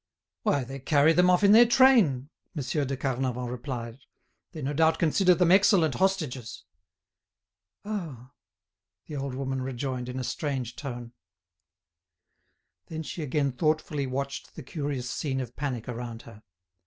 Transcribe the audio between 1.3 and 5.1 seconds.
in their train," Monsieur de Carnavant replied. "They no doubt